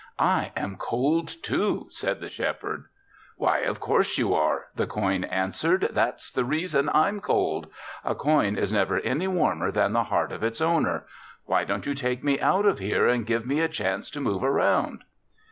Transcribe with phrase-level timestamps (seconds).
[0.17, 2.85] "I am cold, too!" said the Shepherd.
[3.37, 5.89] "Why, of course you are," the coin answered.
[5.91, 7.67] "That's the reason I'm cold.
[8.03, 11.05] A coin is never any warmer than the heart of its owner.
[11.45, 14.43] Why don't you take me out of here and give me a chance to move
[14.43, 15.03] around?"